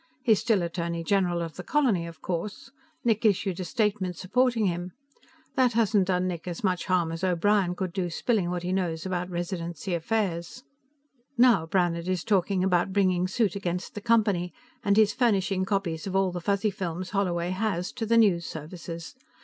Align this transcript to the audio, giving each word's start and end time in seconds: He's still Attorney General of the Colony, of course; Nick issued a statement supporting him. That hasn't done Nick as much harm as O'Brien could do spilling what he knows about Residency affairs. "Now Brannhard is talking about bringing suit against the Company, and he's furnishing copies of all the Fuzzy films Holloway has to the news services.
He's 0.23 0.39
still 0.39 0.63
Attorney 0.63 1.03
General 1.03 1.43
of 1.43 1.57
the 1.57 1.63
Colony, 1.63 2.07
of 2.07 2.21
course; 2.23 2.71
Nick 3.03 3.23
issued 3.23 3.59
a 3.59 3.63
statement 3.63 4.17
supporting 4.17 4.65
him. 4.65 4.93
That 5.55 5.73
hasn't 5.73 6.07
done 6.07 6.27
Nick 6.27 6.47
as 6.47 6.63
much 6.63 6.85
harm 6.85 7.11
as 7.11 7.23
O'Brien 7.23 7.75
could 7.75 7.93
do 7.93 8.09
spilling 8.09 8.49
what 8.49 8.63
he 8.63 8.73
knows 8.73 9.05
about 9.05 9.29
Residency 9.29 9.93
affairs. 9.93 10.63
"Now 11.37 11.67
Brannhard 11.67 12.07
is 12.07 12.23
talking 12.23 12.63
about 12.63 12.93
bringing 12.93 13.27
suit 13.27 13.55
against 13.55 13.93
the 13.93 14.01
Company, 14.01 14.55
and 14.83 14.97
he's 14.97 15.13
furnishing 15.13 15.65
copies 15.65 16.07
of 16.07 16.15
all 16.15 16.31
the 16.31 16.41
Fuzzy 16.41 16.71
films 16.71 17.11
Holloway 17.11 17.51
has 17.51 17.91
to 17.91 18.07
the 18.07 18.17
news 18.17 18.47
services. 18.47 19.13